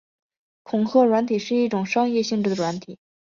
[0.63, 2.97] 恐吓软体是一种商业性质的软体。